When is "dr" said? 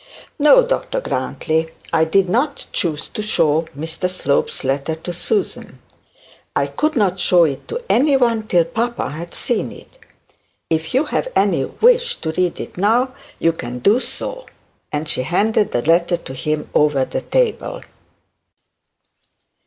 0.65-0.99